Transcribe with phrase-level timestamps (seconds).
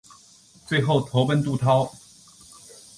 [0.65, 1.87] 最后投奔杜弢。